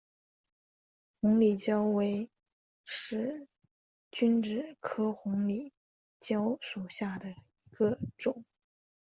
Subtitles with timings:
[1.21, 2.27] 红里蕉为
[2.85, 3.47] 使
[4.11, 5.73] 君子科红里
[6.19, 8.43] 蕉属下的一个种。